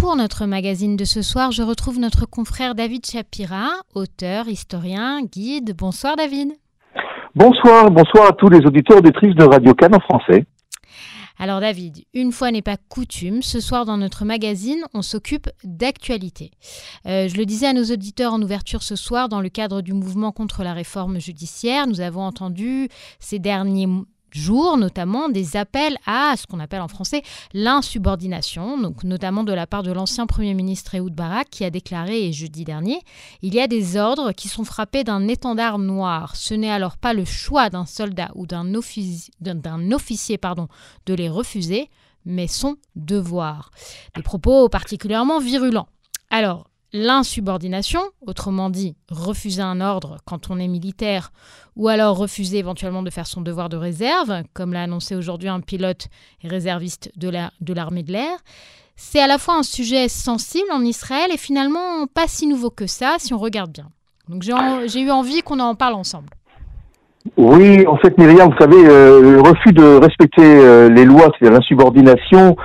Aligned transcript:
pour 0.00 0.16
notre 0.16 0.46
magazine 0.46 0.96
de 0.96 1.04
ce 1.04 1.22
soir, 1.22 1.50
je 1.50 1.62
retrouve 1.62 1.98
notre 1.98 2.26
confrère 2.26 2.74
David 2.74 3.04
Chapira, 3.04 3.68
auteur, 3.94 4.48
historien, 4.48 5.22
guide. 5.22 5.74
Bonsoir 5.76 6.16
David. 6.16 6.52
Bonsoir, 7.34 7.90
bonsoir 7.90 8.28
à 8.28 8.32
tous 8.32 8.48
les 8.48 8.64
auditeurs 8.64 8.96
et 8.96 9.00
auditrices 9.00 9.34
de 9.34 9.44
Radio 9.44 9.74
Cannes 9.74 9.94
en 9.94 10.00
français. 10.00 10.46
Alors 11.38 11.60
David, 11.60 12.04
une 12.14 12.32
fois 12.32 12.50
n'est 12.50 12.62
pas 12.62 12.76
coutume, 12.76 13.42
ce 13.42 13.60
soir 13.60 13.84
dans 13.84 13.96
notre 13.96 14.24
magazine, 14.24 14.84
on 14.94 15.02
s'occupe 15.02 15.48
d'actualité. 15.64 16.50
Euh, 17.06 17.28
je 17.28 17.36
le 17.36 17.44
disais 17.44 17.66
à 17.66 17.72
nos 17.72 17.84
auditeurs 17.84 18.32
en 18.32 18.42
ouverture 18.42 18.82
ce 18.82 18.96
soir, 18.96 19.28
dans 19.28 19.40
le 19.40 19.48
cadre 19.48 19.80
du 19.80 19.92
mouvement 19.92 20.32
contre 20.32 20.64
la 20.64 20.74
réforme 20.74 21.20
judiciaire, 21.20 21.86
nous 21.86 22.00
avons 22.00 22.22
entendu 22.22 22.88
ces 23.20 23.38
derniers 23.38 23.88
jour, 24.30 24.76
notamment 24.76 25.28
des 25.28 25.56
appels 25.56 25.96
à 26.06 26.34
ce 26.36 26.46
qu'on 26.46 26.60
appelle 26.60 26.80
en 26.80 26.88
français 26.88 27.22
l'insubordination, 27.54 28.92
notamment 29.04 29.44
de 29.44 29.52
la 29.52 29.66
part 29.66 29.82
de 29.82 29.92
l'ancien 29.92 30.26
Premier 30.26 30.54
ministre 30.54 30.94
Ehud 30.94 31.14
Barak 31.14 31.48
qui 31.50 31.64
a 31.64 31.70
déclaré 31.70 32.32
jeudi 32.32 32.64
dernier 32.64 33.00
il 33.42 33.54
y 33.54 33.60
a 33.60 33.66
des 33.66 33.96
ordres 33.96 34.32
qui 34.32 34.48
sont 34.48 34.64
frappés 34.64 35.04
d'un 35.04 35.28
étendard 35.28 35.78
noir. 35.78 36.36
Ce 36.36 36.54
n'est 36.54 36.70
alors 36.70 36.96
pas 36.96 37.14
le 37.14 37.24
choix 37.24 37.70
d'un 37.70 37.86
soldat 37.86 38.30
ou 38.34 38.46
d'un 38.46 38.74
officier 38.74 40.38
pardon, 40.38 40.68
de 41.06 41.14
les 41.14 41.28
refuser, 41.28 41.90
mais 42.24 42.46
son 42.46 42.76
devoir. 42.96 43.70
Des 44.14 44.22
propos 44.22 44.68
particulièrement 44.68 45.40
virulents. 45.40 45.88
Alors, 46.30 46.68
L'insubordination, 46.92 48.00
autrement 48.26 48.70
dit 48.70 48.96
refuser 49.10 49.60
un 49.60 49.80
ordre 49.82 50.18
quand 50.24 50.50
on 50.50 50.58
est 50.58 50.68
militaire, 50.68 51.32
ou 51.76 51.88
alors 51.88 52.16
refuser 52.16 52.58
éventuellement 52.58 53.02
de 53.02 53.10
faire 53.10 53.26
son 53.26 53.42
devoir 53.42 53.68
de 53.68 53.76
réserve, 53.76 54.42
comme 54.54 54.72
l'a 54.72 54.84
annoncé 54.84 55.14
aujourd'hui 55.14 55.50
un 55.50 55.60
pilote 55.60 56.08
et 56.42 56.48
réserviste 56.48 57.10
de 57.16 57.72
l'armée 57.74 58.02
de 58.02 58.12
l'air, 58.12 58.38
c'est 58.96 59.20
à 59.20 59.26
la 59.26 59.38
fois 59.38 59.56
un 59.56 59.62
sujet 59.62 60.08
sensible 60.08 60.68
en 60.72 60.80
Israël 60.80 61.30
et 61.32 61.36
finalement 61.36 62.06
pas 62.12 62.26
si 62.26 62.46
nouveau 62.46 62.70
que 62.70 62.86
ça 62.86 63.16
si 63.18 63.32
on 63.32 63.38
regarde 63.38 63.70
bien. 63.70 63.86
Donc 64.28 64.42
j'ai 64.42 65.00
eu 65.00 65.10
envie 65.10 65.42
qu'on 65.42 65.60
en 65.60 65.74
parle 65.74 65.94
ensemble. 65.94 66.28
Oui, 67.36 67.86
en 67.86 67.96
fait, 67.96 68.16
Myriam, 68.16 68.50
vous 68.50 68.58
savez, 68.58 68.88
euh, 68.88 69.20
le 69.20 69.40
refus 69.40 69.72
de 69.72 69.98
respecter 69.98 70.42
euh, 70.42 70.88
les 70.88 71.04
lois, 71.04 71.30
c'est-à-dire 71.38 71.58
l'insubordination, 71.58 72.56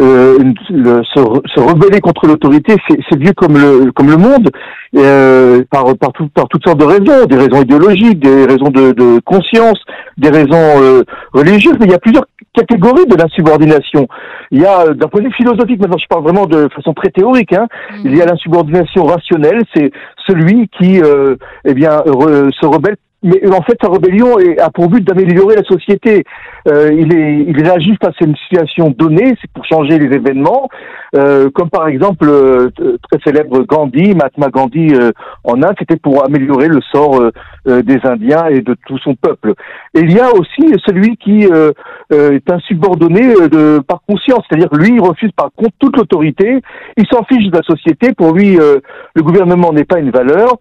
euh, 0.00 0.38
se, 0.68 1.20
se, 1.54 1.60
rebeller 1.60 2.00
contre 2.00 2.26
l'autorité, 2.26 2.76
c'est 2.88 3.18
vieux 3.18 3.32
comme 3.34 3.58
le 3.58 3.92
comme 3.92 4.10
le 4.10 4.16
monde, 4.16 4.50
euh, 4.96 5.62
par 5.70 5.84
par, 5.96 6.12
par 6.34 6.48
toutes 6.48 6.64
sortes 6.64 6.80
de 6.80 6.84
raisons, 6.84 7.26
des 7.26 7.36
raisons 7.36 7.62
idéologiques, 7.62 8.20
des 8.20 8.46
raisons 8.46 8.70
de, 8.70 8.92
de 8.92 9.20
conscience, 9.20 9.78
des 10.16 10.30
raisons 10.30 11.02
religieuses, 11.32 11.76
mais 11.80 11.86
il 11.86 11.92
y 11.92 11.94
a 11.94 11.98
plusieurs 11.98 12.26
catégories 12.54 13.06
de 13.06 13.16
l'insubordination. 13.16 14.06
Il 14.50 14.60
y 14.60 14.66
a, 14.66 14.92
d'un 14.94 15.08
point 15.08 15.20
de 15.20 15.26
vue 15.26 15.34
philosophique, 15.34 15.80
maintenant 15.80 15.98
je 15.98 16.06
parle 16.08 16.22
vraiment 16.22 16.46
de 16.46 16.68
façon 16.74 16.92
très 16.92 17.10
théorique, 17.10 17.52
hein, 17.52 17.66
mmh. 17.90 18.00
il 18.04 18.16
y 18.16 18.22
a 18.22 18.26
l'insubordination 18.26 19.04
rationnelle, 19.04 19.62
c'est 19.74 19.90
celui 20.26 20.68
qui, 20.68 21.00
eh 21.64 21.74
bien, 21.74 22.02
se 22.06 22.66
rebelle 22.66 22.96
mais 23.22 23.40
en 23.48 23.62
fait, 23.62 23.76
sa 23.80 23.90
rébellion 23.90 24.36
a 24.58 24.70
pour 24.70 24.88
but 24.88 25.04
d'améliorer 25.04 25.56
la 25.56 25.64
société. 25.64 26.24
Euh, 26.68 26.90
il, 26.92 27.14
est, 27.14 27.44
il 27.48 27.62
réagit 27.62 27.96
face 28.02 28.14
à 28.20 28.24
une 28.24 28.36
situation 28.36 28.90
donnée, 28.90 29.34
c'est 29.40 29.50
pour 29.52 29.64
changer 29.64 29.98
les 29.98 30.14
événements, 30.14 30.68
euh, 31.16 31.50
comme 31.50 31.70
par 31.70 31.88
exemple 31.88 32.28
euh, 32.28 32.70
très 32.78 33.20
célèbre 33.24 33.62
Gandhi, 33.64 34.14
Mahatma 34.14 34.48
Gandhi 34.48 34.88
euh, 34.94 35.12
en 35.44 35.62
Inde, 35.62 35.74
c'était 35.78 35.96
pour 35.96 36.24
améliorer 36.24 36.68
le 36.68 36.80
sort 36.92 37.20
euh, 37.68 37.82
des 37.82 37.98
Indiens 38.04 38.46
et 38.46 38.60
de 38.60 38.76
tout 38.86 38.98
son 38.98 39.14
peuple. 39.14 39.54
Et 39.94 40.00
il 40.00 40.12
y 40.12 40.20
a 40.20 40.32
aussi 40.32 40.74
celui 40.86 41.16
qui 41.16 41.44
est 41.44 42.50
insubordonné 42.50 43.34
de, 43.48 43.80
par 43.86 44.00
conscience, 44.08 44.42
c'est-à-dire 44.48 44.68
lui, 44.72 44.94
il 44.94 45.00
refuse 45.00 45.30
par 45.32 45.50
contre 45.54 45.74
toute 45.78 45.96
l'autorité, 45.96 46.60
il 46.96 47.06
s'en 47.06 47.24
fiche 47.24 47.50
de 47.50 47.56
la 47.56 47.62
société, 47.62 48.12
pour 48.14 48.32
lui, 48.32 48.56
le 48.56 49.22
gouvernement 49.22 49.72
n'est 49.72 49.84
pas 49.84 49.98
une 49.98 50.10
valeur, 50.10 50.56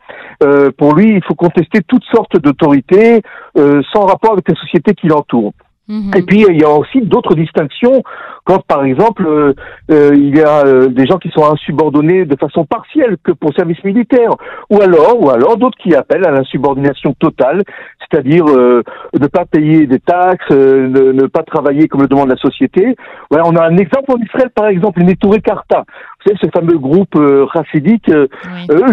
pour 0.77 0.95
lui, 0.95 1.15
il 1.15 1.23
faut 1.23 1.35
contester 1.35 1.79
toutes 1.87 2.03
sortes 2.11 2.37
d'autorités 2.41 3.21
sans 3.55 4.05
rapport 4.05 4.33
avec 4.33 4.49
la 4.49 4.55
société 4.55 4.93
qui 4.93 5.07
l'entoure. 5.07 5.53
Mhm. 5.87 6.11
Et 6.15 6.21
puis 6.21 6.45
il 6.47 6.59
y 6.59 6.63
a 6.63 6.69
aussi 6.69 7.01
d'autres 7.01 7.35
distinctions 7.35 8.03
quand 8.43 8.65
par 8.65 8.83
exemple 8.83 9.25
euh, 9.25 9.53
euh, 9.91 10.11
il 10.13 10.35
y 10.35 10.41
a 10.41 10.65
euh, 10.65 10.87
des 10.87 11.05
gens 11.05 11.17
qui 11.17 11.29
sont 11.29 11.45
insubordonnés 11.51 12.25
de 12.25 12.35
façon 12.35 12.65
partielle 12.65 13.17
que 13.23 13.31
pour 13.31 13.53
service 13.53 13.83
militaire, 13.83 14.31
ou 14.69 14.81
alors 14.81 15.21
ou 15.21 15.29
alors 15.29 15.57
d'autres 15.57 15.77
qui 15.77 15.95
appellent 15.95 16.25
à 16.25 16.31
l'insubordination 16.31 17.13
totale, 17.13 17.63
c'est-à-dire 17.99 18.45
ne 18.45 19.27
pas 19.27 19.45
payer 19.45 19.87
des 19.87 19.99
taxes, 19.99 20.49
ne, 20.49 21.11
ne, 21.11 21.27
pas 21.27 21.43
travailler 21.43 21.87
comme 21.87 22.01
le 22.01 22.07
demande 22.07 22.29
la 22.29 22.35
société. 22.35 22.95
Ouais, 23.31 23.39
on 23.45 23.55
a 23.55 23.65
un 23.65 23.77
exemple 23.77 24.11
en 24.11 24.17
Israël 24.17 24.49
par 24.53 24.67
exemple, 24.67 25.01
Neturei 25.01 25.39
Karta. 25.39 25.85
Vous 25.87 26.29
savez, 26.29 26.37
ce 26.43 26.49
fameux 26.53 26.77
groupe 26.77 27.15
racidique, 27.15 28.09
eux 28.09 28.27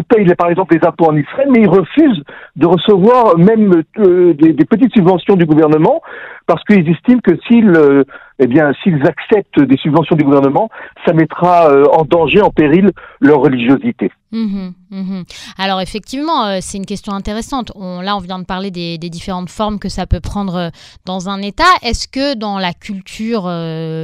payent 0.08 0.34
par 0.37 0.50
exemple 0.50 0.76
les 0.76 0.87
impôts 0.87 1.06
en 1.06 1.16
Israël, 1.16 1.48
mais 1.53 1.62
ils 1.62 1.69
refusent 1.69 2.22
de 2.56 2.66
recevoir 2.66 3.37
même 3.37 3.82
des, 3.97 4.53
des 4.53 4.64
petites 4.64 4.92
subventions 4.92 5.34
du 5.34 5.47
gouvernement 5.47 6.00
parce 6.48 6.64
qu'ils 6.64 6.88
estiment 6.91 7.20
que 7.22 7.38
s'ils 7.47 7.70
euh, 7.76 8.04
eh 8.38 8.47
bien, 8.47 8.72
s'ils 8.82 9.03
acceptent 9.06 9.60
des 9.60 9.76
subventions 9.76 10.16
du 10.16 10.25
gouvernement, 10.25 10.71
ça 11.06 11.12
mettra 11.12 11.71
euh, 11.71 11.84
en 11.93 12.04
danger, 12.04 12.41
en 12.41 12.50
péril 12.50 12.91
leur 13.21 13.41
religiosité. 13.41 14.10
Mmh 14.31 14.69
mmh 14.91 15.22
Alors 15.56 15.81
effectivement, 15.81 16.44
euh, 16.44 16.59
c'est 16.60 16.76
une 16.76 16.87
question 16.87 17.12
intéressante. 17.15 17.72
On, 17.75 18.00
là, 18.00 18.16
on 18.16 18.21
vient 18.21 18.38
de 18.38 18.44
parler 18.44 18.71
des, 18.71 18.99
différentes 18.99 19.49
formes 19.49 19.78
que 19.78 19.88
ça 19.88 20.06
peut 20.06 20.21
prendre 20.21 20.71
dans 21.06 21.28
un 21.28 21.41
État. 21.41 21.65
Est-ce 21.82 22.06
que 22.09 22.37
dans 22.37 22.59
la 22.59 22.72
culture 22.72 23.50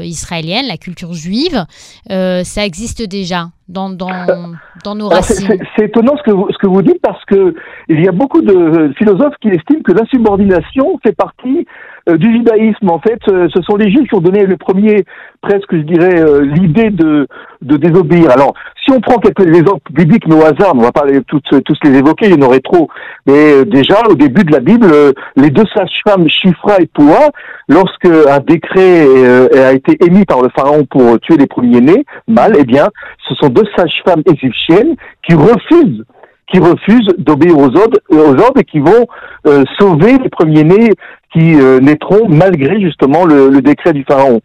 israélienne, 0.03 0.67
la 0.67 0.79
culture 0.79 1.13
juive, 1.13 1.65
ça 2.09 2.65
existe 2.65 3.07
déjà 3.07 3.51
dans, 3.69 3.91
dans, 3.91 4.09
dans 4.85 4.95
nos 4.95 5.09
racines? 5.09 5.59
C'est 5.77 5.87
étonnant 5.87 6.17
ce 6.17 6.23
que, 6.23 6.31
vous, 6.31 6.47
ce 6.51 6.59
que 6.59 6.67
vous 6.67 6.83
dites 6.83 7.01
parce 7.03 7.23
que 7.27 7.55
il 7.89 8.03
y 8.03 8.09
a 8.09 8.13
beaucoup 8.13 8.41
de 8.41 8.93
philosophes 8.97 9.37
qui 9.43 9.49
estiment 9.49 9.83
que 9.83 9.93
l'insubordination 9.93 10.99
fait 11.03 11.15
partie 11.15 11.67
euh, 11.67 11.94
du 12.07 12.33
judaïsme. 12.33 12.91
En 12.91 12.99
fait, 12.99 13.19
euh, 13.29 13.49
ce 13.55 13.63
sont 13.63 13.77
les 13.77 13.91
juifs 13.91 14.09
qui 14.09 14.15
ont 14.15 14.21
donné 14.21 14.45
le 14.45 14.57
premier, 14.57 15.05
presque, 15.41 15.73
je 15.73 15.83
dirais, 15.83 16.21
euh, 16.21 16.43
l'idée 16.43 16.91
de, 16.91 17.27
de 17.63 17.77
désobéir. 17.77 18.31
Alors, 18.31 18.55
si 18.85 18.93
on 18.93 19.01
prend 19.01 19.19
quelques 19.19 19.47
exemples 19.47 19.91
bibliques, 19.93 20.27
mais 20.29 20.35
au 20.35 20.43
hasard, 20.43 20.73
on 20.75 20.81
va 20.81 20.93
pas 20.93 21.05
tous, 21.27 21.79
les 21.85 21.99
évoquer, 21.99 22.27
il 22.27 22.33
y 22.33 22.43
en 22.43 22.47
aurait 22.47 22.61
trop. 22.61 22.89
Mais 23.27 23.65
déjà, 23.65 24.03
au 24.11 24.15
début 24.15 24.45
de 24.45 24.53
la 24.53 24.61
Bible, 24.61 24.87
les 25.37 25.49
deux 25.49 25.65
sages-femmes, 25.75 26.29
Shifra 26.29 26.81
et 26.81 26.87
Poua, 26.87 27.31
lorsque 27.69 28.05
un 28.05 28.41
décret 28.41 29.07
a 29.57 29.73
été 29.73 29.97
émis 30.05 30.27
par 30.27 30.43
le 30.43 30.51
pharaon 30.55 30.85
pour 30.85 31.19
tuer 31.21 31.39
les 31.39 31.47
premiers-nés, 31.47 32.05
mâles, 32.29 32.57
eh 32.59 32.65
bien, 32.65 32.89
ce 33.27 33.35
sont 33.37 33.49
deux 33.49 33.67
sages-femmes 33.75 34.23
égyptiennes 34.31 34.97
qui 35.27 35.35
refusent 35.35 36.05
qui 36.53 36.59
refusent 36.59 37.09
d'obéir 37.17 37.57
aux 37.57 37.75
ordres, 37.75 37.99
aux 38.11 38.39
ordres 38.39 38.61
et 38.61 38.65
qui 38.65 38.79
vont 38.79 39.07
sauver 39.79 40.19
les 40.19 40.29
premiers-nés 40.29 40.91
qui 41.35 41.57
euh, 41.57 41.81
naîtront 41.81 42.29
malgré 42.29 42.81
justement 42.81 43.25
le, 43.25 43.49
le, 43.49 43.61
décret 43.61 43.93
du 43.93 44.05
pharaon. 44.05 44.41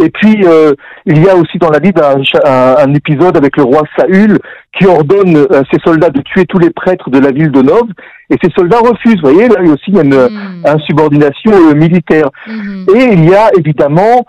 Et 0.00 0.10
puis 0.10 0.44
euh, 0.44 0.72
il 1.06 1.20
y 1.22 1.28
a 1.28 1.34
aussi 1.34 1.58
dans 1.58 1.70
la 1.70 1.80
Bible 1.80 2.00
un, 2.00 2.76
un, 2.78 2.94
épisode 2.94 3.36
avec 3.36 3.56
le 3.56 3.64
roi 3.64 3.82
Saül 3.98 4.38
qui 4.78 4.86
ordonne 4.86 5.36
à 5.50 5.62
ses 5.72 5.80
soldats 5.84 6.10
de 6.10 6.20
tuer 6.20 6.44
tous 6.44 6.58
les 6.58 6.70
prêtres 6.70 7.10
de 7.10 7.18
la 7.18 7.32
ville 7.32 7.50
de 7.50 7.62
Nov, 7.62 7.88
et 8.30 8.36
ces 8.40 8.50
soldats 8.56 8.78
refusent. 8.78 9.20
Vous 9.20 9.32
voyez, 9.32 9.48
là 9.48 9.56
il 9.60 9.66
y 9.66 9.70
a 9.70 9.74
aussi 9.74 9.90
une, 9.90 10.64
insubordination 10.64 11.50
euh, 11.52 11.74
militaire. 11.74 12.30
Mm-hmm. 12.46 12.96
Et 12.96 13.12
il 13.14 13.28
y 13.28 13.34
a 13.34 13.50
évidemment 13.58 14.24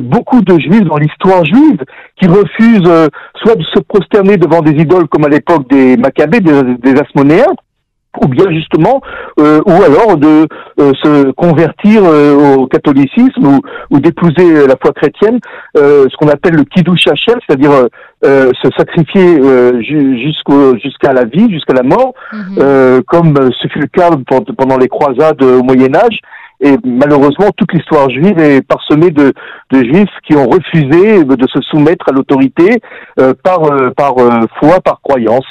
beaucoup 0.00 0.40
de 0.40 0.58
juifs 0.58 0.84
dans 0.84 0.96
l'histoire 0.96 1.44
juive 1.44 1.82
qui 2.18 2.26
refusent 2.26 3.10
soit 3.42 3.56
de 3.56 3.64
se 3.74 3.80
prosterner 3.80 4.36
devant 4.36 4.62
des 4.62 4.72
idoles 4.72 5.06
comme 5.08 5.24
à 5.24 5.28
l'époque 5.28 5.68
des 5.70 5.96
Maccabées, 5.96 6.40
des, 6.40 6.62
des 6.82 7.00
Asmonéens, 7.00 7.54
ou 8.22 8.28
bien 8.28 8.50
justement, 8.50 9.00
euh, 9.38 9.60
ou 9.66 9.82
alors 9.82 10.16
de 10.16 10.46
euh, 10.80 10.92
se 11.02 11.30
convertir 11.32 12.02
euh, 12.04 12.56
au 12.56 12.66
catholicisme 12.66 13.46
ou, 13.46 13.60
ou 13.90 14.00
d'épouser 14.00 14.66
la 14.66 14.76
foi 14.80 14.92
chrétienne, 14.92 15.38
ce 15.74 16.16
qu'on 16.16 16.28
appelle 16.28 16.54
le 16.54 16.64
kiddush 16.64 17.06
Hashem, 17.08 17.38
c'est-à-dire 17.46 17.70
se 18.22 18.68
sacrifier 18.76 19.40
jusqu'au 19.80 20.76
jusqu'à 20.78 21.12
la 21.12 21.24
vie, 21.24 21.50
jusqu'à 21.50 21.74
la 21.74 21.82
mort, 21.82 22.14
mhm. 22.32 23.02
comme 23.04 23.34
ce 23.60 23.68
fut 23.68 23.80
le 23.80 23.86
cas 23.86 24.10
pendant 24.56 24.78
les 24.78 24.88
croisades 24.88 25.42
au 25.42 25.62
Moyen 25.62 25.94
Âge, 25.94 26.20
et 26.60 26.76
malheureusement, 26.84 27.50
toute 27.56 27.72
l'histoire 27.72 28.08
juive 28.08 28.38
est 28.38 28.62
parsemée 28.62 29.10
de, 29.10 29.32
juifs 29.72 30.08
qui 30.26 30.34
ont 30.36 30.48
refusé 30.48 31.24
de 31.24 31.46
se 31.48 31.60
soumettre 31.62 32.08
à 32.08 32.12
l'autorité 32.12 32.80
euh, 33.20 33.34
par, 33.42 33.64
euh, 33.64 33.90
par 33.90 34.18
euh, 34.18 34.40
foi, 34.58 34.80
par 34.80 35.00
croyance. 35.02 35.44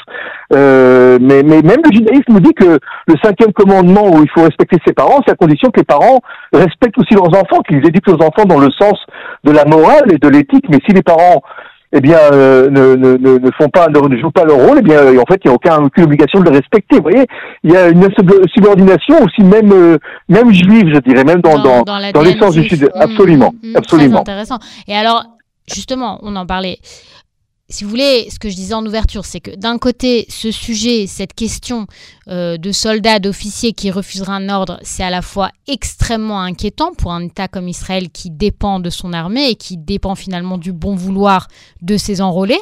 mais, 0.52 1.19
mais 1.19 1.62
même 1.62 1.81
le 1.84 1.94
judaïsme 1.94 2.34
nous 2.34 2.40
dit 2.40 2.54
que 2.54 2.80
le 3.07 3.16
cinquième 3.24 3.54
commandement 3.54 4.07
où 4.10 4.24
il 4.24 4.30
faut 4.30 4.44
respecter 4.44 4.78
ses 4.86 4.94
parents, 4.94 5.22
c'est 5.25 5.34
à 5.34 5.36
condition 5.36 5.69
que 5.69 5.80
les 5.80 5.86
parents 5.86 6.22
respectent 6.54 6.98
aussi 6.98 7.13
leurs 7.13 7.30
enfants, 7.30 7.62
qu'ils 7.68 7.86
éduquent 7.86 8.07
leurs 8.07 8.22
enfants 8.22 8.46
dans 8.46 8.60
le 8.60 8.72
sens 8.72 8.98
de 9.44 9.52
la 9.52 9.66
morale 9.66 10.12
et 10.12 10.18
de 10.18 10.28
l'éthique. 10.28 10.66
Mais 10.69 10.80
si 10.88 10.94
les 10.94 11.04
parents 11.04 11.44
eh 11.95 12.01
bien, 12.01 12.18
euh, 12.33 12.69
ne, 12.69 12.95
ne, 12.95 13.38
ne, 13.38 13.51
font 13.57 13.69
pas, 13.69 13.88
ne, 13.88 14.18
jouent 14.18 14.30
pas 14.30 14.44
leur 14.44 14.57
rôle, 14.57 14.80
eh 14.80 14.81
bien, 14.81 15.18
en 15.18 15.25
fait, 15.25 15.39
il 15.44 15.47
n'y 15.47 15.51
a 15.51 15.53
aucun, 15.53 15.77
aucune 15.81 16.03
obligation 16.03 16.42
de 16.42 16.50
le 16.50 16.57
respecter. 16.57 16.97
Vous 16.97 17.03
voyez, 17.03 17.25
il 17.63 17.71
y 17.71 17.77
a 17.77 17.88
une 17.88 18.09
subordination 18.53 19.24
aussi, 19.24 19.42
même, 19.42 19.71
euh, 19.71 19.97
même 20.27 20.51
juive, 20.51 20.94
je 20.94 21.00
dirais, 21.00 21.24
même 21.24 21.39
dans, 21.39 21.57
dans, 21.57 21.83
dans, 21.83 22.21
l'essence 22.21 22.56
du 22.56 22.68
Sud. 22.68 22.89
Absolument, 22.95 23.53
mmh, 23.63 23.71
mmh, 23.71 23.75
absolument. 23.77 24.24
Très 24.24 24.33
intéressant. 24.33 24.59
Et 24.89 24.94
alors, 24.94 25.24
justement, 25.74 26.19
on 26.21 26.36
en 26.36 26.45
parlait. 26.45 26.80
Si 27.68 27.84
vous 27.84 27.90
voulez, 27.90 28.28
ce 28.30 28.38
que 28.38 28.48
je 28.48 28.56
disais 28.56 28.76
en 28.76 28.86
ouverture, 28.86 29.26
c'est 29.26 29.40
que 29.40 29.56
d'un 29.56 29.80
côté, 29.80 30.26
ce 30.30 30.52
sujet, 30.52 31.08
cette 31.08 31.34
question 31.34 31.88
euh, 32.28 32.58
de 32.58 32.72
soldats, 32.72 33.18
d'officiers 33.18 33.74
qui 33.74 33.90
refuseraient 33.90 34.34
un 34.34 34.50
ordre, 34.50 34.78
c'est 34.84 35.04
à 35.04 35.10
la 35.10 35.24
fois 35.24 35.50
extrêmement 35.68 36.42
inquiétant 36.42 36.92
pour 36.94 37.12
un 37.12 37.22
État 37.22 37.48
comme 37.48 37.68
Israël 37.68 38.10
qui 38.14 38.30
dépend 38.30 38.80
de 38.80 38.92
son 38.92 39.14
armée 39.14 39.50
et 39.50 39.56
qui 39.56 39.78
dépend 39.78 40.14
finalement 40.14 40.60
du 40.60 40.74
bon 40.74 40.96
vouloir 40.96 41.48
de 41.82 41.98
ses 41.98 42.22
enrôlés. 42.22 42.62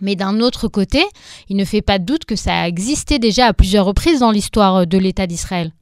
Mais 0.00 0.14
d'un 0.14 0.40
autre 0.40 0.68
côté, 0.68 1.02
il 1.48 1.56
ne 1.56 1.64
fait 1.64 1.82
pas 1.82 1.98
de 1.98 2.04
doute 2.04 2.24
que 2.24 2.36
ça 2.36 2.52
a 2.54 2.68
existé 2.68 3.18
déjà 3.18 3.46
à 3.46 3.52
plusieurs 3.52 3.84
reprises 3.84 4.20
dans 4.20 4.30
l'histoire 4.30 4.86
de 4.86 4.98
l'État 4.98 5.26
d'Israël. 5.26 5.72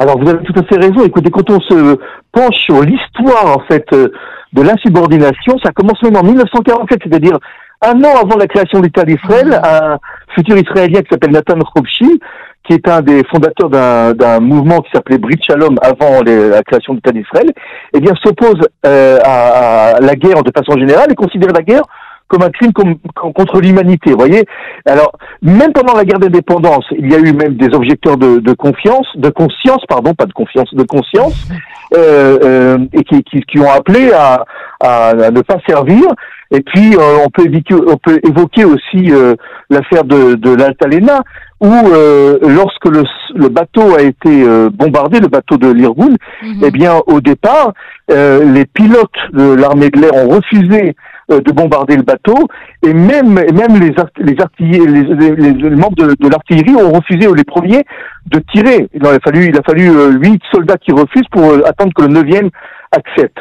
Alors 0.00 0.18
vous 0.18 0.28
avez 0.28 0.44
tout 0.44 0.58
à 0.58 0.64
fait 0.64 0.76
raison. 0.76 1.04
Écoutez, 1.04 1.30
quand 1.30 1.48
on 1.50 1.60
se 1.60 1.98
penche 2.32 2.56
sur 2.64 2.82
l'histoire 2.82 3.56
en 3.56 3.60
fait 3.68 3.84
euh, 3.92 4.08
de 4.52 4.62
l'insubordination, 4.62 5.58
ça 5.62 5.72
commence 5.72 6.02
même 6.02 6.16
en 6.16 6.22
1947, 6.22 7.00
c'est-à-dire 7.04 7.38
un 7.82 8.02
an 8.02 8.16
avant 8.20 8.36
la 8.36 8.46
création 8.46 8.80
de 8.80 8.86
l'État 8.86 9.04
d'Israël, 9.04 9.48
mmh. 9.48 9.60
un 9.64 9.98
futur 10.34 10.56
Israélien 10.56 11.02
qui 11.02 11.08
s'appelle 11.10 11.30
Nathan 11.30 11.58
Khopshi, 11.58 12.20
qui 12.64 12.74
est 12.74 12.88
un 12.88 13.00
des 13.00 13.24
fondateurs 13.24 13.70
d'un 14.14 14.40
mouvement 14.40 14.80
qui 14.80 14.90
s'appelait 14.92 15.18
Brit 15.18 15.40
Shalom 15.42 15.76
avant 15.80 16.22
la 16.22 16.62
création 16.62 16.92
de 16.92 16.98
l'État 16.98 17.12
d'Israël, 17.12 17.50
eh 17.94 18.00
bien 18.00 18.12
s'oppose 18.22 18.60
euh, 18.84 19.18
à, 19.24 19.96
à, 19.96 20.00
la 20.00 20.14
guerre 20.14 20.42
de 20.42 20.52
façon 20.54 20.78
générale 20.78 21.10
et 21.10 21.14
considère 21.14 21.52
la 21.52 21.62
guerre 21.62 21.84
comme 22.28 22.42
un 22.42 22.50
crime 22.50 22.72
contre 22.72 23.60
l'humanité. 23.60 24.12
Voyez 24.12 24.44
Alors, 24.86 25.12
même 25.42 25.72
pendant 25.72 25.94
la 25.94 26.04
guerre 26.04 26.18
d'indépendance, 26.18 26.84
il 26.96 27.10
y 27.10 27.14
a 27.14 27.18
eu 27.18 27.32
même 27.32 27.54
des 27.54 27.74
objecteurs 27.74 28.16
de, 28.16 28.38
de 28.38 28.52
confiance, 28.52 29.06
de 29.16 29.30
conscience, 29.30 29.82
pardon, 29.88 30.14
pas 30.14 30.26
de 30.26 30.32
confiance, 30.32 30.72
de 30.72 30.82
conscience, 30.82 31.48
euh, 31.96 32.38
euh, 32.44 32.78
et 32.92 33.02
qui, 33.04 33.22
qui, 33.24 33.40
qui, 33.40 33.58
ont 33.60 33.70
appelé 33.70 34.12
à, 34.12 34.44
à, 34.80 35.14
ne 35.30 35.40
pas 35.40 35.58
servir. 35.66 36.04
Et 36.50 36.60
puis, 36.60 36.94
euh, 36.96 37.24
on, 37.24 37.30
peut 37.30 37.46
évoquer, 37.46 37.74
on 37.74 37.96
peut 37.96 38.20
évoquer 38.26 38.64
aussi 38.64 39.10
euh, 39.10 39.34
l'affaire 39.70 40.04
de, 40.04 40.34
de 40.34 40.54
l'Altalena, 40.54 41.22
où 41.60 41.72
euh, 41.72 42.38
lorsque 42.42 42.86
le, 42.86 43.04
le, 43.34 43.48
bateau 43.48 43.94
a 43.96 44.02
été 44.02 44.46
bombardé, 44.70 45.18
le 45.18 45.28
bateau 45.28 45.56
de 45.56 45.70
l'Irgun, 45.70 46.14
mhm. 46.42 46.62
eh 46.64 46.70
bien, 46.70 47.00
au 47.06 47.20
départ, 47.20 47.72
les 48.08 48.64
pilotes 48.66 49.10
de 49.32 49.54
l'armée 49.54 49.90
de 49.90 50.00
l'air 50.00 50.14
ont 50.14 50.28
refusé 50.28 50.94
euh, 50.94 51.17
de 51.28 51.52
bombarder 51.52 51.96
le 51.96 52.02
bateau 52.02 52.36
et 52.82 52.92
même 52.92 53.34
même 53.34 53.78
les 53.80 53.94
les, 54.18 54.40
artilleries, 54.40 54.86
les, 54.86 55.70
membres 55.70 55.96
de, 55.96 56.14
de 56.18 56.28
l'artillerie 56.28 56.74
ont 56.74 56.92
refusé 56.92 57.28
les 57.34 57.44
premiers 57.44 57.84
de 58.26 58.38
tirer. 58.52 58.88
Il 58.94 59.06
a 59.06 59.18
fallu 59.22 59.46
il 59.48 59.56
a 59.56 59.62
fallu 59.62 59.90
euh, 59.90 60.10
huit 60.12 60.40
soldats 60.52 60.78
qui 60.78 60.92
refusent 60.92 61.28
pour 61.30 61.44
euh, 61.44 61.62
attendre 61.66 61.92
que 61.94 62.02
le 62.02 62.08
neuvième 62.08 62.50
accepte. 62.92 63.38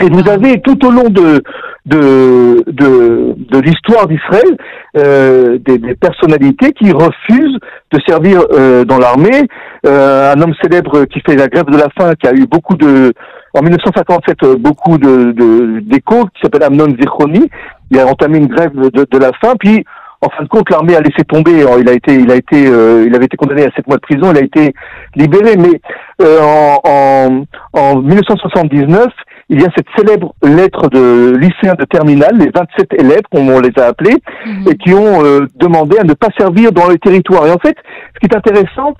Et 0.00 0.08
vous 0.08 0.22
ah. 0.28 0.32
avez 0.32 0.60
tout 0.60 0.86
au 0.86 0.90
long 0.90 1.08
de 1.08 1.42
de 1.86 2.62
de, 2.66 3.34
de 3.36 3.58
l'histoire 3.58 4.06
d'Israël 4.06 4.56
euh, 4.96 5.58
des, 5.58 5.78
des, 5.78 5.94
personnalités 5.94 6.72
qui 6.72 6.92
refusent 6.92 7.58
de 7.92 7.98
servir 8.06 8.42
euh, 8.52 8.84
dans 8.84 8.98
l'armée. 8.98 9.46
Euh, 9.86 10.32
un 10.32 10.40
homme 10.40 10.54
célèbre 10.62 11.04
qui 11.06 11.20
fait 11.20 11.36
la 11.36 11.48
grève 11.48 11.66
de 11.66 11.76
la 11.76 11.88
faim, 11.98 12.12
qui 12.20 12.28
a 12.28 12.32
eu 12.32 12.46
beaucoup 12.46 12.76
de 12.76 13.12
en 13.54 13.62
1957 13.62 14.42
euh, 14.42 14.56
beaucoup 14.56 14.98
de 14.98 15.80
d'échos, 15.80 16.26
qui 16.34 16.42
s'appelle 16.42 16.62
Amnon 16.62 16.88
Zichroni. 16.98 17.48
Il 17.90 17.98
a 17.98 18.06
entamé 18.06 18.38
une 18.38 18.48
grève 18.48 18.74
de, 18.74 19.06
de 19.10 19.18
la 19.18 19.32
faim, 19.40 19.54
puis 19.58 19.84
en 20.20 20.30
fin 20.30 20.42
de 20.42 20.48
compte, 20.48 20.68
l'armée 20.70 20.96
a 20.96 21.00
laissé 21.00 21.22
tomber. 21.24 21.64
Il 21.78 21.88
a 21.88 21.92
été, 21.92 22.14
il 22.14 22.30
a 22.30 22.34
été, 22.34 22.66
euh, 22.66 23.04
il 23.06 23.14
avait 23.14 23.26
été 23.26 23.36
condamné 23.36 23.62
à 23.62 23.70
sept 23.76 23.86
mois 23.86 23.96
de 23.96 24.02
prison. 24.02 24.32
Il 24.32 24.38
a 24.38 24.42
été 24.42 24.74
libéré. 25.14 25.56
Mais 25.56 25.80
euh, 26.20 26.40
en, 26.40 26.80
en, 26.84 27.44
en 27.72 27.96
1979, 28.02 29.06
il 29.50 29.62
y 29.62 29.64
a 29.64 29.68
cette 29.76 29.86
célèbre 29.96 30.34
lettre 30.42 30.88
de 30.88 31.36
lycéens 31.36 31.74
de 31.74 31.84
terminale, 31.84 32.36
les 32.36 32.50
27 32.50 32.94
élèves, 32.98 33.22
comme 33.32 33.48
on 33.48 33.60
les 33.60 33.70
a 33.78 33.86
appelés, 33.86 34.16
mhm. 34.44 34.68
et 34.68 34.76
qui 34.76 34.92
ont 34.92 35.24
euh, 35.24 35.46
demandé 35.54 35.96
à 35.98 36.04
ne 36.04 36.14
pas 36.14 36.28
servir 36.36 36.72
dans 36.72 36.88
les 36.88 36.98
territoires. 36.98 37.46
Et 37.46 37.52
en 37.52 37.58
fait, 37.58 37.76
ce 38.14 38.20
qui 38.20 38.26
est 38.26 38.36
intéressant, 38.36 38.94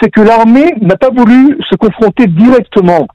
c'est 0.00 0.10
que 0.10 0.20
l'armée 0.20 0.72
n'a 0.80 0.96
pas 0.96 1.10
voulu 1.10 1.58
se 1.68 1.74
confronter 1.76 2.26
directement 2.28 3.08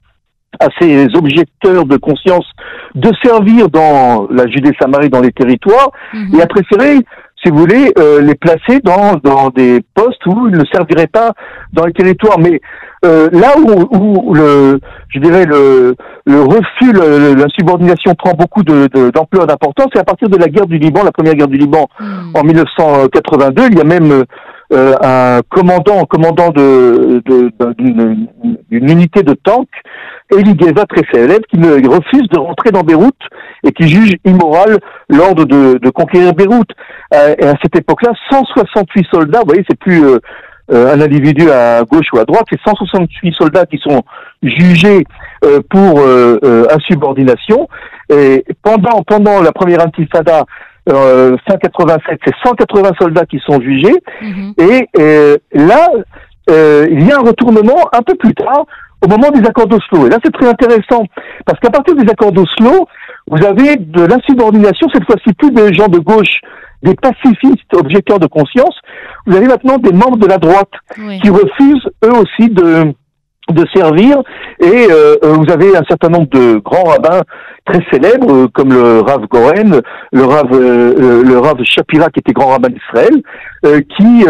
à 0.60 0.68
ces 0.80 1.06
objecteurs 1.14 1.84
de 1.84 1.96
conscience 1.96 2.46
de 2.94 3.10
servir 3.22 3.68
dans 3.68 4.26
la 4.30 4.46
Judée-Samarie, 4.46 5.10
dans 5.10 5.20
les 5.20 5.32
territoires, 5.32 5.90
mhm. 6.12 6.38
et 6.38 6.42
a 6.42 6.46
préféré 6.46 6.98
si 7.44 7.50
vous 7.52 7.58
voulez, 7.58 7.92
euh, 7.98 8.20
les 8.20 8.34
placer 8.34 8.80
dans, 8.82 9.16
dans 9.22 9.50
des 9.50 9.80
postes 9.94 10.24
où 10.26 10.48
ils 10.48 10.56
ne 10.56 10.64
serviraient 10.72 11.06
pas 11.06 11.32
dans 11.72 11.84
les 11.84 11.92
territoires. 11.92 12.38
Mais 12.38 12.60
euh, 13.04 13.28
là 13.30 13.54
où, 13.58 13.96
où, 13.96 14.34
le, 14.34 14.80
je 15.10 15.20
dirais 15.20 15.44
le, 15.44 15.94
le 16.24 16.40
refus, 16.40 16.92
la 16.92 17.48
subordination 17.48 18.14
prend 18.14 18.32
beaucoup 18.32 18.62
de, 18.62 18.88
d'ampleur, 19.10 19.46
d'importance, 19.46 19.88
c'est 19.92 20.00
à 20.00 20.04
partir 20.04 20.28
de 20.28 20.36
la 20.36 20.48
guerre 20.48 20.66
du 20.66 20.78
Liban, 20.78 21.04
la 21.04 21.12
première 21.12 21.34
guerre 21.34 21.48
du 21.48 21.58
Liban 21.58 21.86
hmm. 22.00 22.32
en 22.34 22.42
1982. 22.42 23.68
Il 23.70 23.78
y 23.78 23.80
a 23.80 23.84
même 23.84 24.24
euh, 24.72 24.94
un 25.00 25.42
commandant, 25.48 26.04
commandant 26.06 26.50
de, 26.50 27.22
d'une, 27.78 28.28
unité 28.70 29.22
de 29.22 29.34
tank, 29.34 29.68
Eli 30.32 30.56
Geza, 30.58 30.84
très 30.86 31.02
célèbre, 31.12 31.46
qui 31.48 31.58
ne, 31.58 31.88
refuse 31.88 32.28
de 32.28 32.38
rentrer 32.38 32.70
dans 32.70 32.82
Beyrouth 32.82 33.14
et 33.62 33.72
qui 33.72 33.88
juge 33.88 34.16
immoral 34.24 34.78
l'ordre 35.08 35.44
de, 35.44 35.78
de 35.78 35.90
conquérir 35.90 36.34
Beyrouth. 36.34 36.70
Euh, 37.14 37.34
et 37.38 37.46
à 37.46 37.54
cette 37.62 37.76
époque-là, 37.76 38.12
168 38.30 39.06
soldats, 39.10 39.40
vous 39.40 39.46
voyez, 39.46 39.64
c'est 39.68 39.78
plus 39.78 40.04
euh, 40.04 40.18
euh, 40.72 40.94
un 40.94 41.00
individu 41.00 41.48
à 41.50 41.84
gauche 41.84 42.06
ou 42.12 42.18
à 42.18 42.24
droite, 42.24 42.44
c'est 42.50 42.60
168 42.64 43.34
soldats 43.34 43.66
qui 43.66 43.78
sont 43.78 44.02
jugés 44.42 45.04
pour 45.70 46.00
insubordination. 46.72 47.68
Et 48.10 48.44
pendant 48.62 49.02
pendant 49.02 49.40
la 49.42 49.52
première 49.52 49.80
intifada, 49.80 50.44
euh, 50.88 51.36
fin 51.48 51.56
87, 51.56 52.18
c'est 52.24 52.34
180 52.44 52.90
soldats 53.00 53.26
qui 53.26 53.40
sont 53.46 53.60
jugés. 53.60 53.94
Mhm. 54.20 54.54
Et 54.58 54.88
là, 55.52 55.88
il 56.48 57.06
y 57.06 57.12
a 57.12 57.16
un 57.16 57.22
retournement 57.22 57.88
un 57.92 58.02
peu 58.02 58.16
plus 58.16 58.34
tard 58.34 58.66
au 59.04 59.08
moment 59.08 59.30
des 59.30 59.46
accords 59.46 59.66
d'Oslo. 59.66 60.06
Et 60.06 60.10
là, 60.10 60.18
c'est 60.24 60.32
très 60.32 60.48
intéressant, 60.48 61.04
parce 61.44 61.58
qu'à 61.60 61.70
partir 61.70 61.94
des 61.94 62.10
accords 62.10 62.32
d'Oslo, 62.32 62.88
vous 63.28 63.44
avez 63.44 63.76
de 63.76 64.04
l'insubordination, 64.04 64.88
cette 64.92 65.04
fois-ci 65.04 65.32
plus 65.34 65.50
des 65.50 65.74
gens 65.74 65.88
de 65.88 65.98
gauche, 65.98 66.40
des 66.82 66.94
pacifistes 66.94 67.74
objecteurs 67.74 68.18
de 68.18 68.26
conscience, 68.26 68.74
vous 69.26 69.36
avez 69.36 69.46
maintenant 69.46 69.78
des 69.78 69.92
membres 69.92 70.18
de 70.18 70.26
la 70.26 70.38
droite 70.38 70.70
qui 70.94 71.30
refusent 71.30 71.88
eux 72.04 72.12
aussi 72.12 72.50
de 72.50 72.94
de 73.50 73.64
servir. 73.74 74.22
Et 74.60 74.88
euh, 74.90 75.16
vous 75.22 75.50
avez 75.50 75.76
un 75.76 75.84
certain 75.88 76.08
nombre 76.08 76.28
de 76.30 76.58
grands 76.58 76.84
rabbins 76.84 77.22
très 77.64 77.84
célèbres 77.92 78.32
euh, 78.32 78.48
comme 78.52 78.72
le 78.72 79.00
Rav 79.00 79.26
Goren, 79.28 79.80
le 80.12 80.24
Rav 80.24 80.48
euh, 80.52 81.22
le 81.22 81.38
Rav 81.38 81.62
Shapira 81.64 82.10
qui 82.10 82.20
était 82.20 82.32
grand 82.32 82.48
rabbin 82.48 82.68
d'Israël 82.68 83.22
qui 83.96 84.24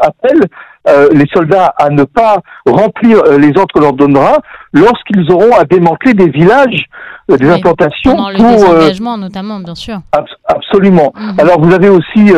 appellent 0.00 0.48
euh, 0.88 1.08
les 1.12 1.26
soldats 1.32 1.72
à 1.78 1.90
ne 1.90 2.02
pas 2.02 2.38
remplir 2.66 3.22
euh, 3.24 3.38
les 3.38 3.50
ordres 3.56 3.72
qu'on 3.72 3.80
leur 3.80 3.92
donnera 3.92 4.38
lorsqu'ils 4.72 5.30
auront 5.30 5.54
à 5.54 5.64
démanteler 5.64 6.12
des 6.12 6.28
villages, 6.28 6.86
euh, 7.30 7.36
des 7.36 7.48
implantations. 7.48 8.16
Pendant 8.16 8.30
le 8.30 8.36
désengagement 8.36 9.16
notamment, 9.16 9.60
bien 9.60 9.76
sûr. 9.76 9.98
absolument. 10.48 11.12
Mhm. 11.14 11.34
Alors 11.38 11.60
vous 11.60 11.72
avez 11.72 11.88
aussi 11.88 12.32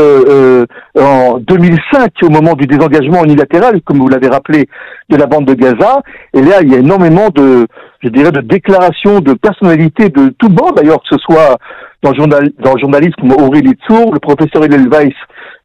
en 1.00 1.38
2005, 1.38 2.12
au 2.22 2.28
moment 2.28 2.52
du 2.52 2.66
désengagement 2.66 3.24
unilatéral, 3.24 3.80
comme 3.82 3.98
vous 3.98 4.08
l'avez 4.08 4.28
rappelé, 4.28 4.68
de 5.08 5.16
la 5.16 5.26
bande 5.26 5.46
de 5.46 5.54
Gaza, 5.54 6.02
et 6.34 6.42
là 6.42 6.60
il 6.62 6.70
y 6.70 6.74
a 6.74 6.78
énormément 6.78 7.30
de, 7.34 7.66
je 8.02 8.08
dirais, 8.10 8.30
de 8.30 8.40
déclarations 8.40 9.20
de 9.20 9.32
personnalités 9.32 10.10
de 10.10 10.34
tout 10.38 10.50
bord, 10.50 10.74
d'ailleurs, 10.74 10.98
que 10.98 11.16
ce 11.16 11.18
soit 11.18 11.56
dans 12.02 12.10
le, 12.10 12.16
journal, 12.16 12.50
dans 12.58 12.74
le 12.74 12.80
journalisme 12.80 13.14
comme 13.20 13.32
Aurélie 13.32 13.76
Tsour, 13.88 14.12
le 14.12 14.20
professeur 14.20 14.64
Hillel 14.64 14.88
Weiss, 14.88 15.14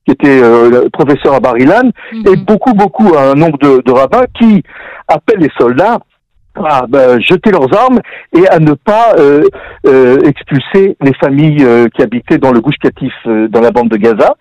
qui 0.10 0.28
était 0.28 0.44
euh, 0.44 0.90
professeur 0.92 1.36
à 1.36 1.40
Barilan, 1.40 1.92
mhm. 2.14 2.28
et 2.28 2.36
beaucoup, 2.38 2.74
beaucoup, 2.74 3.16
un 3.18 3.36
nombre 3.36 3.58
de, 3.60 3.82
de 3.84 3.92
rabbins 3.92 4.26
qui 4.38 4.64
appellent 5.08 5.40
les 5.40 5.52
soldats 5.58 6.00
à 6.56 6.86
ben, 6.88 7.22
jeter 7.22 7.52
leurs 7.52 7.74
armes 7.78 8.00
et 8.36 8.48
à 8.50 8.60
ne 8.60 8.74
pas 8.74 9.14
euh, 9.18 9.44
euh, 9.86 10.18
expulser 10.24 10.98
les 11.00 11.14
familles 11.14 11.66
qui 11.94 12.02
habitaient 12.02 12.38
dans 12.38 12.52
le 12.52 12.60
Gouche 12.60 12.78
Katif, 12.82 13.14
dans 13.26 13.62
la 13.62 13.72
bande 13.72 13.90
de 13.90 13.98
Gaza. 13.98 14.36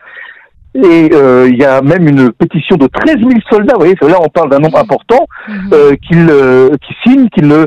Et 0.74 1.10
il 1.12 1.56
y 1.56 1.64
a 1.64 1.80
même 1.80 2.06
une 2.06 2.30
pétition 2.32 2.76
de 2.76 2.86
13 2.86 3.16
000 3.18 3.30
soldats, 3.50 3.74
vous 3.74 3.80
voyez, 3.80 3.96
là 4.02 4.18
on 4.20 4.28
parle 4.28 4.50
d'un 4.50 4.58
nombre 4.58 4.78
important, 4.78 5.26
mhm. 5.48 5.96
qui 5.98 6.94
signent 7.04 7.28
qu'ils 7.28 7.48
ne 7.48 7.66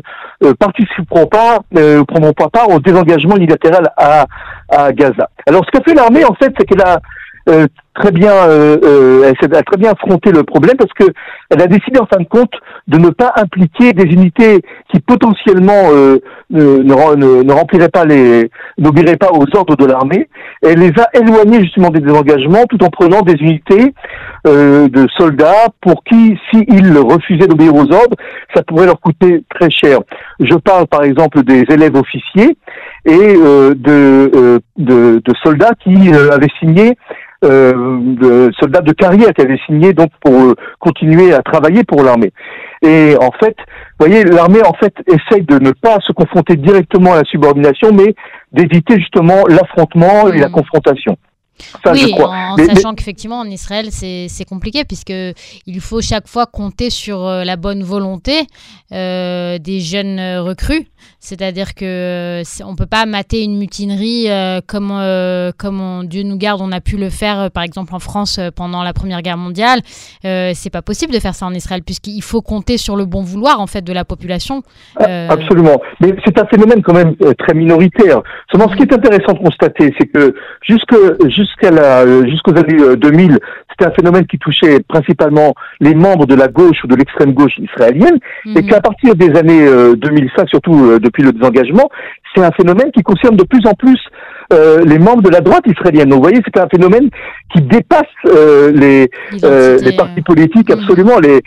participeront 0.53 1.27
pas, 1.27 1.59
ne 1.71 2.01
prendront 2.03 2.33
pas 2.33 2.49
part 2.49 2.69
au 2.69 2.79
désengagement 2.79 3.37
unilatéral 3.37 3.89
à, 3.97 4.25
à 4.69 4.91
Gaza. 4.91 5.29
Alors 5.47 5.63
ce 5.65 5.71
qu'a 5.71 5.83
fait 5.83 5.95
l'armée, 5.95 6.25
en 6.25 6.33
fait, 6.33 6.53
c'est 6.57 6.65
qu'elle 6.65 6.81
a 6.81 6.99
euh, 7.49 7.67
très 7.93 8.11
bien, 8.11 8.31
euh, 8.31 8.77
euh, 8.83 9.33
elle 9.41 9.55
a 9.55 9.63
très 9.63 9.77
bien 9.77 9.91
affronté 9.91 10.31
le 10.31 10.43
problème 10.43 10.77
parce 10.77 10.93
que 10.93 11.11
elle 11.49 11.61
a 11.61 11.67
décidé 11.67 11.99
en 11.99 12.05
fin 12.05 12.21
de 12.21 12.27
compte 12.27 12.53
de 12.87 12.97
ne 12.97 13.09
pas 13.09 13.33
impliquer 13.35 13.91
des 13.93 14.03
unités 14.03 14.61
qui 14.91 14.99
potentiellement 15.01 15.89
euh, 15.91 16.17
ne, 16.49 16.77
ne, 16.77 17.43
ne, 17.43 17.51
rempliraient 17.53 17.89
pas 17.89 18.05
les, 18.05 18.49
n'obéiraient 18.77 19.17
pas 19.17 19.31
aux 19.31 19.45
ordres 19.57 19.75
de 19.75 19.85
l'armée. 19.85 20.29
Elle 20.61 20.79
les 20.79 20.93
a 20.99 21.09
éloignés 21.13 21.61
justement 21.61 21.89
des 21.89 21.99
désengagements 21.99 22.65
tout 22.69 22.81
en 22.83 22.89
prenant 22.89 23.21
des 23.21 23.33
unités 23.33 23.93
euh, 24.47 24.87
de 24.87 25.07
soldats 25.17 25.67
pour 25.81 26.03
qui, 26.05 26.37
s'ils 26.49 26.97
refusaient 26.97 27.47
d'obéir 27.47 27.75
aux 27.75 27.91
ordres, 27.91 28.15
ça 28.55 28.63
pourrait 28.63 28.85
leur 28.85 28.99
coûter 28.99 29.43
très 29.49 29.69
cher. 29.69 29.99
Je 30.39 30.55
parle 30.55 30.87
par 30.87 31.03
exemple 31.03 31.43
des 31.43 31.65
élèves 31.69 31.95
officiers 31.95 32.57
et 33.05 33.33
de, 33.33 34.61
de, 34.77 35.21
de, 35.25 35.33
soldats 35.43 35.73
qui 35.83 36.11
avaient 36.13 36.47
signé 36.59 36.95
de 37.43 38.51
soldats 38.59 38.81
de 38.81 38.93
carrière 38.93 39.33
qui 39.33 39.41
avaient 39.41 39.59
signé 39.65 39.93
donc 39.93 40.11
pour 40.23 40.55
continuer 40.79 41.33
à 41.33 41.41
travailler 41.41 41.83
pour 41.83 42.03
l'armée. 42.03 42.31
Et 42.83 43.15
en 43.19 43.31
fait, 43.31 43.55
vous 43.99 44.07
voyez, 44.07 44.23
l'armée 44.23 44.63
en 44.65 44.73
fait 44.73 44.93
essaye 45.07 45.43
de 45.43 45.59
ne 45.59 45.71
pas 45.71 45.97
se 46.05 46.11
confronter 46.13 46.55
directement 46.55 47.13
à 47.13 47.17
la 47.17 47.23
subordination, 47.25 47.91
mais 47.93 48.15
d'éviter 48.51 48.95
justement 48.95 49.45
l'affrontement 49.47 50.31
et 50.31 50.39
la 50.39 50.49
mmh. 50.49 51.15
Oui, 51.91 52.13
en, 52.19 52.57
sachant 52.57 52.93
qu'effectivement 52.93 53.39
en 53.39 53.45
Israël 53.45 53.87
c'est 53.91 54.45
compliqué 54.47 54.83
puisque 54.85 55.13
il 55.65 55.79
faut 55.81 56.01
chaque 56.01 56.27
fois 56.27 56.45
compter 56.45 56.89
sur 56.89 57.25
euh, 57.25 57.43
la 57.43 57.55
bonne 57.55 57.83
volonté 57.83 58.41
euh, 58.91 59.57
des 59.57 59.79
jeunes 59.79 60.19
euh, 60.19 60.41
recrues. 60.41 60.87
C'est-à-dire 61.19 61.73
que 61.73 62.41
on 62.63 62.75
peut 62.75 62.85
pas 62.85 63.05
mater 63.05 63.43
une 63.43 63.57
mutinerie 63.57 64.27
comme 64.67 64.93
comme 65.57 66.07
Dieu 66.07 66.23
nous 66.23 66.37
garde, 66.37 66.61
on 66.61 66.71
a 66.71 66.79
pu 66.79 66.97
le 66.97 67.09
faire 67.09 67.49
par 67.49 67.63
exemple 67.63 67.95
en 67.95 67.99
France 67.99 68.39
pendant 68.55 68.83
la 68.83 68.93
Première 68.93 69.23
Guerre 69.23 69.37
mondiale. 69.37 69.81
c'est 70.23 70.69
pas 70.71 70.83
possible 70.83 71.11
de 71.11 71.19
faire 71.19 71.33
ça 71.33 71.47
en 71.47 71.53
Israël 71.53 71.81
puisqu'il 71.83 72.21
faut 72.21 72.41
compter 72.41 72.77
sur 72.77 72.95
le 72.95 73.05
bon 73.05 73.23
vouloir 73.23 73.59
en 73.59 73.67
fait 73.67 73.81
de 73.81 73.93
la 73.93 74.05
population. 74.05 74.61
Ah, 74.99 75.31
absolument, 75.31 75.81
mais 76.01 76.13
c'est 76.23 76.39
un 76.39 76.45
phénomène 76.45 76.83
quand 76.83 76.93
même 76.93 77.15
très 77.15 77.55
minoritaire. 77.55 78.21
Seulement, 78.51 78.69
ce 78.69 78.75
qui 78.75 78.83
est 78.83 78.93
intéressant 78.93 79.33
de 79.33 79.39
constater, 79.39 79.93
c'est 79.99 80.07
que 80.07 80.35
jusque 80.61 80.95
jusqu'à 81.51 81.71
la 81.71 82.01
euh, 82.01 82.25
jusqu'aux 82.25 82.55
années 82.57 82.95
2000, 82.97 83.31
euh, 83.31 83.37
c'était 83.69 83.85
un 83.85 83.91
phénomène 83.91 84.25
qui 84.25 84.37
touchait 84.37 84.79
principalement 84.87 85.53
les 85.79 85.93
membres 85.93 86.25
de 86.25 86.35
la 86.35 86.47
gauche 86.47 86.77
ou 86.83 86.87
de 86.87 86.95
l'extrême 86.95 87.33
gauche 87.33 87.57
israélienne, 87.57 88.17
et 88.45 88.61
mhm. 88.61 88.67
qu'à 88.67 88.81
partir 88.81 89.15
des 89.15 89.37
années 89.37 89.95
2005, 89.95 90.41
euh, 90.41 90.45
surtout 90.47 90.99
depuis 90.99 91.23
le 91.23 91.31
désengagement, 91.33 91.89
c'est 92.33 92.43
un 92.43 92.51
phénomène 92.51 92.91
qui 92.91 93.03
concerne 93.03 93.35
de 93.35 93.43
plus 93.43 93.65
en 93.65 93.73
plus 93.73 93.99
euh, 94.51 94.83
les 94.85 94.99
membres 94.99 95.21
de 95.21 95.29
la 95.29 95.41
droite 95.41 95.63
israélienne. 95.65 96.09
Donc, 96.09 96.17
vous 96.17 96.29
voyez, 96.29 96.41
c'est 96.43 96.59
un 96.59 96.67
phénomène 96.67 97.09
qui 97.53 97.61
dépasse 97.61 98.03
euh, 98.25 98.71
les, 98.71 99.09
euh, 99.43 99.77
les 99.81 99.95
partis 99.95 100.21
politiques, 100.21 100.69
mm. 100.69 100.73
absolument, 100.73 101.19
les, 101.19 101.41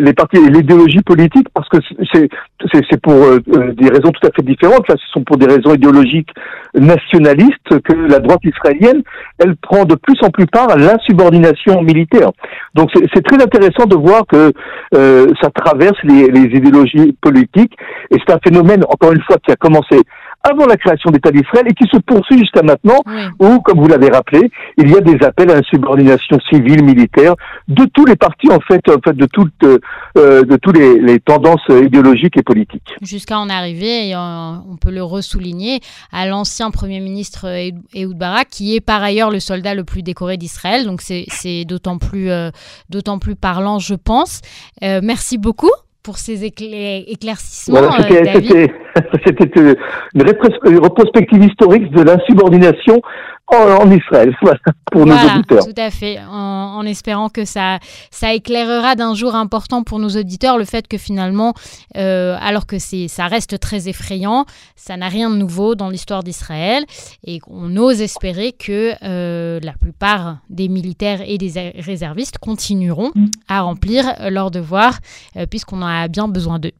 les 0.00 0.12
partis, 0.14 0.38
l'idéologie 0.48 1.02
politique, 1.02 1.48
parce 1.52 1.68
que 1.68 1.78
c'est, 2.12 2.28
c'est, 2.72 3.00
pour 3.00 3.14
des 3.14 3.88
raisons 3.88 4.10
tout 4.10 4.26
à 4.26 4.30
fait 4.34 4.42
différentes. 4.42 4.88
Là, 4.88 4.94
ce 4.96 5.12
sont 5.12 5.22
pour 5.22 5.36
des 5.36 5.46
raisons 5.46 5.74
idéologiques 5.74 6.30
nationalistes 6.74 7.80
que 7.84 7.92
la 7.92 8.20
droite 8.20 8.40
israélienne, 8.44 9.02
elle 9.38 9.56
prend 9.56 9.84
de 9.84 9.94
plus 9.94 10.16
en 10.22 10.30
plus 10.30 10.46
part 10.46 10.70
à 10.70 10.76
l'insubordination 10.76 11.82
militaire. 11.82 12.30
Donc, 12.74 12.90
c'est, 12.94 13.22
très 13.22 13.42
intéressant 13.42 13.86
de 13.86 13.96
voir 13.96 14.22
que 14.26 14.52
ça 14.92 15.50
traverse 15.50 15.98
les, 16.04 16.28
les 16.28 16.56
idéologies 16.56 17.16
politiques, 17.20 17.76
et 18.10 18.16
c'est 18.18 18.32
un 18.32 18.38
phénomène, 18.42 18.82
encore 18.88 19.12
une 19.12 19.22
fois, 19.22 19.36
qui 19.44 19.52
a 19.52 19.56
commencé 19.56 20.00
avant 20.42 20.66
la 20.66 20.76
création 20.76 21.10
d'État 21.10 21.30
d'Israël 21.30 21.66
et 21.68 21.74
qui 21.74 21.88
se 21.90 21.98
poursuit 21.98 22.38
jusqu'à 22.38 22.62
maintenant, 22.62 23.00
où, 23.40 23.60
comme 23.60 23.80
vous 23.80 23.88
l'avez 23.88 24.08
rappelé, 24.08 24.50
il 24.78 24.90
y 24.90 24.96
a 24.96 25.00
des 25.00 25.24
appels 25.24 25.50
à 25.50 25.56
une 25.56 25.64
subordination 25.64 26.38
civile, 26.50 26.84
militaire, 26.84 27.34
de 27.68 27.84
tous 27.92 28.04
les 28.04 28.16
partis, 28.16 28.50
en 28.50 28.60
fait, 28.60 28.80
en 28.88 29.00
fait 29.04 29.16
de 29.16 29.26
toutes, 29.26 29.64
euh, 29.64 30.42
de 30.42 30.56
tous 30.56 30.72
les, 30.72 31.18
tendances 31.20 31.66
idéologiques 31.68 32.36
et 32.36 32.42
politiques. 32.42 32.94
Jusqu'à 33.02 33.38
en 33.38 33.48
arriver, 33.48 34.10
et 34.10 34.16
on 34.16 34.76
peut 34.80 34.92
le 34.92 35.02
ressouligner, 35.02 35.80
à 36.12 36.26
l'ancien 36.26 36.70
Premier 36.70 37.00
ministre 37.00 37.46
Ehud 37.94 38.16
Barak, 38.16 38.48
qui 38.48 38.76
est 38.76 38.80
par 38.80 39.02
ailleurs 39.02 39.30
le 39.30 39.40
soldat 39.40 39.74
le 39.74 39.84
plus 39.84 40.02
décoré 40.02 40.36
d'Israël. 40.36 40.84
Donc 40.84 41.00
c'est 41.00 41.64
d'autant 41.64 41.98
plus, 41.98 42.30
euh, 42.30 42.50
d'autant 42.90 43.18
plus 43.18 43.36
parlant, 43.36 43.78
je 43.78 43.94
pense. 43.94 44.40
Euh, 44.82 45.00
merci 45.02 45.38
beaucoup 45.38 45.70
pour 46.06 46.18
ces 46.18 46.44
éclaircissements. 46.44 47.90
C'était 47.98 49.58
euh, 49.58 49.74
une 50.14 50.22
rétrospective 50.22 51.42
historique 51.42 51.90
de 51.90 52.02
l'insubordination 52.02 53.02
en, 53.48 53.90
Israël, 53.90 54.34
pour 54.92 55.06
nos 55.06 55.14
auditeurs. 55.14 55.64
Tout 55.66 55.80
à 55.80 55.90
fait, 55.90 56.18
en, 56.28 56.84
espérant 56.84 57.28
que 57.28 57.44
ça, 57.44 57.78
ça 58.10 58.32
éclairera 58.32 58.94
d'un 58.94 59.14
jour 59.14 59.34
important 59.34 59.82
pour 59.82 59.98
nos 59.98 60.08
auditeurs 60.08 60.58
le 60.58 60.64
fait 60.64 60.88
que 60.88 60.98
finalement, 60.98 61.54
euh, 61.96 62.36
alors 62.40 62.66
que 62.66 62.78
ça 62.78 63.26
reste 63.26 63.58
très 63.60 63.88
effrayant, 63.88 64.46
ça 64.74 64.96
n'a 64.96 65.08
rien 65.08 65.30
de 65.30 65.36
nouveau 65.36 65.74
dans 65.74 65.90
l'histoire 65.90 66.22
d'Israël 66.22 66.84
et 67.24 67.38
qu'on 67.38 67.76
ose 67.76 68.00
espérer 68.00 68.52
que 68.52 68.92
euh, 69.02 69.60
la 69.62 69.72
plupart 69.72 70.38
des 70.50 70.68
militaires 70.68 71.20
et 71.26 71.38
des 71.38 71.72
réservistes 71.78 72.38
continueront 72.38 73.10
mm. 73.14 73.26
à 73.48 73.62
remplir 73.62 74.04
leur 74.30 74.50
devoir 74.50 74.98
euh, 75.36 75.46
puisqu'on 75.46 75.82
en 75.82 75.86
a 75.86 76.08
bien 76.08 76.28
besoin 76.28 76.58
d'eux. 76.58 76.72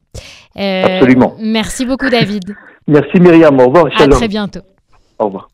Absolument. 0.56 1.36
Merci 1.40 1.84
beaucoup 1.84 2.08
David. 2.08 2.54
Merci 2.88 3.20
Myriam, 3.20 3.58
au 3.60 3.66
revoir. 3.66 3.86
À 3.98 4.06
très 4.08 4.28
bientôt. 4.28 4.60
Au 5.18 5.26
revoir. 5.26 5.48